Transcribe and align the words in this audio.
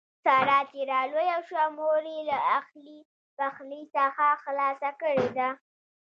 ساره 0.23 0.59
چې 0.71 0.79
را 0.91 0.99
لویه 1.11 1.37
شوه 1.47 1.65
مور 1.77 2.03
یې 2.13 2.21
له 2.29 2.37
اخلي 2.59 2.99
پخلي 3.37 3.81
څخه 3.95 4.25
خلاصه 4.43 4.89
کړې 5.01 5.27
ده. 5.37 5.49